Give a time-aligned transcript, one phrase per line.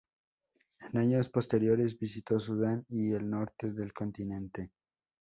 [0.89, 4.71] En años posteriores visitó Sudán y el norte del continente.